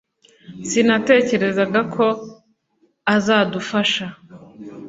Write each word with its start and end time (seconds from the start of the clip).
sinatekerezaga 0.69 1.79
ko 1.93 2.05
azadufasha 3.15 4.05